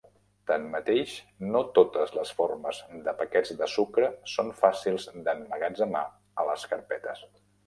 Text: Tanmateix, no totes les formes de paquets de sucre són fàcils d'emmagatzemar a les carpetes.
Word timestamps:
Tanmateix, 0.51 1.11
no 1.55 1.59
totes 1.79 2.13
les 2.15 2.31
formes 2.39 2.79
de 3.09 3.13
paquets 3.19 3.53
de 3.61 3.69
sucre 3.75 4.11
són 4.37 4.51
fàcils 4.63 5.07
d'emmagatzemar 5.29 6.03
a 6.45 6.49
les 6.51 6.67
carpetes. 6.75 7.25